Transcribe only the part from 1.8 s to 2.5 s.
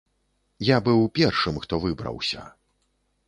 выбраўся.